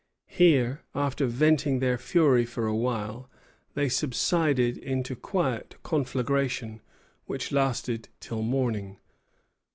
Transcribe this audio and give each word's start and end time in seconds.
Here, 0.25 0.81
after 0.95 1.27
venting 1.27 1.77
their 1.77 1.99
fury 1.99 2.43
for 2.43 2.65
a 2.65 2.75
while, 2.75 3.29
they 3.75 3.87
subsided 3.87 4.79
into 4.79 5.15
quiet 5.15 5.75
conflagration, 5.83 6.81
which 7.27 7.51
lasted 7.51 8.09
till 8.19 8.41
morning. 8.41 8.97